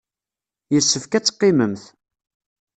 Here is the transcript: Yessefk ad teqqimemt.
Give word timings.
Yessefk 0.73 1.13
ad 1.13 1.23
teqqimemt. 1.25 1.83